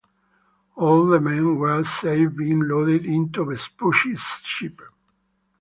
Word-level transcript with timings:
All 0.77 1.05
the 1.05 1.19
men 1.19 1.57
were 1.57 1.83
saved, 1.83 2.35
being 2.35 2.67
loaded 2.67 3.05
into 3.05 3.45
Vespucci's 3.45 4.19
ship. 4.43 4.81